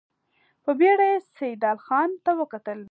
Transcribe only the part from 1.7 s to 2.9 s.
خان ته وکتل.